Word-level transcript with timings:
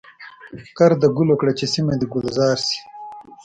کرد 0.77 0.97
د 1.01 1.05
ګلو 1.17 1.35
کړه 1.39 1.53
چي 1.59 1.65
سیمه 1.73 1.93
د 1.99 2.03
ګلزار 2.13 2.57
شي. 2.67 2.79